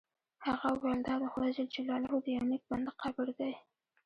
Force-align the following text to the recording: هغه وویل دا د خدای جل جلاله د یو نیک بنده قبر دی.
هغه 0.47 0.67
وویل 0.73 0.99
دا 1.07 1.15
د 1.21 1.25
خدای 1.31 1.51
جل 1.57 1.67
جلاله 1.75 2.09
د 2.23 2.27
یو 2.35 2.45
نیک 2.51 2.63
بنده 2.71 2.91
قبر 3.01 3.27
دی. 3.39 3.53